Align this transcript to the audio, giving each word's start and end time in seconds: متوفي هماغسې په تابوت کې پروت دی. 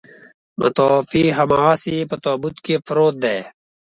متوفي 0.59 1.23
هماغسې 1.37 1.95
په 2.09 2.15
تابوت 2.23 2.55
کې 2.65 2.75
پروت 2.85 3.15
دی. 3.23 3.39